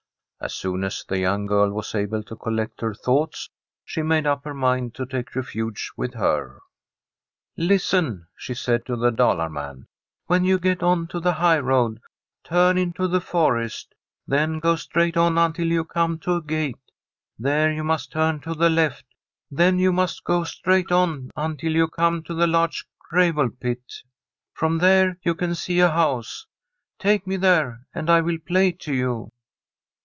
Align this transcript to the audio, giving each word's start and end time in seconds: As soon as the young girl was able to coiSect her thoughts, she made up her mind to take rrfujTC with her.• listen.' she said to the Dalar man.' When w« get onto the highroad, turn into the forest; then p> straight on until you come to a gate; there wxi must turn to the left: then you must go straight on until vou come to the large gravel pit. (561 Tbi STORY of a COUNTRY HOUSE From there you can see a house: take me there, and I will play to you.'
As 0.43 0.55
soon 0.55 0.83
as 0.83 1.05
the 1.07 1.19
young 1.19 1.45
girl 1.45 1.69
was 1.69 1.93
able 1.93 2.23
to 2.23 2.35
coiSect 2.35 2.81
her 2.81 2.95
thoughts, 2.95 3.47
she 3.85 4.01
made 4.01 4.25
up 4.25 4.43
her 4.43 4.55
mind 4.55 4.95
to 4.95 5.05
take 5.05 5.29
rrfujTC 5.33 5.89
with 5.97 6.15
her.• 6.15 6.53
listen.' 7.57 8.25
she 8.35 8.55
said 8.55 8.83
to 8.87 8.95
the 8.95 9.11
Dalar 9.11 9.51
man.' 9.51 9.85
When 10.25 10.41
w« 10.41 10.57
get 10.57 10.81
onto 10.81 11.19
the 11.19 11.33
highroad, 11.33 12.01
turn 12.43 12.79
into 12.79 13.07
the 13.07 13.21
forest; 13.21 13.93
then 14.25 14.59
p> 14.59 14.75
straight 14.77 15.15
on 15.15 15.37
until 15.37 15.67
you 15.67 15.85
come 15.85 16.17
to 16.21 16.33
a 16.37 16.41
gate; 16.41 16.89
there 17.37 17.69
wxi 17.69 17.85
must 17.85 18.11
turn 18.11 18.39
to 18.39 18.55
the 18.55 18.71
left: 18.71 19.05
then 19.51 19.77
you 19.77 19.93
must 19.93 20.23
go 20.23 20.43
straight 20.43 20.91
on 20.91 21.29
until 21.35 21.73
vou 21.73 21.87
come 21.87 22.23
to 22.23 22.33
the 22.33 22.47
large 22.47 22.83
gravel 23.11 23.51
pit. 23.51 23.83
(561 24.55 24.55
Tbi 24.55 24.55
STORY 24.55 24.57
of 24.57 24.57
a 24.57 24.57
COUNTRY 24.57 24.57
HOUSE 24.57 24.57
From 24.57 24.77
there 24.79 25.17
you 25.21 25.35
can 25.35 25.53
see 25.53 25.79
a 25.81 25.91
house: 25.91 26.47
take 26.97 27.27
me 27.27 27.37
there, 27.37 27.85
and 27.93 28.09
I 28.09 28.21
will 28.21 28.39
play 28.39 28.71
to 28.71 28.91
you.' 28.95 29.29